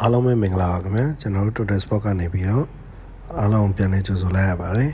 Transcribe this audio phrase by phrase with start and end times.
[0.00, 2.66] အားလုံးပဲမင်္ဂလာပါခင်ဗျာကျွန်တော်တို့ Total Sport ကနေပြီးတော့
[3.38, 4.90] အားလုံးပြန်လည်ကြိုဆိုလိုက်ရပါတယ်